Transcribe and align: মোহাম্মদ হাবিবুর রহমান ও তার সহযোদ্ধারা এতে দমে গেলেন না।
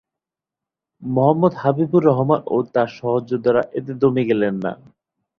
মোহাম্মদ 1.03 1.53
হাবিবুর 1.57 2.03
রহমান 2.05 2.41
ও 2.47 2.57
তার 2.73 2.89
সহযোদ্ধারা 2.99 3.61
এতে 3.77 3.91
দমে 4.01 4.23
গেলেন 4.29 4.53
না। 4.63 4.71